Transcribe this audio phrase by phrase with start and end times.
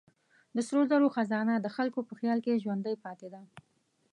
[0.55, 3.41] د سرو زرو خزانه د خلکو په خیال کې ژوندۍ پاتې ده.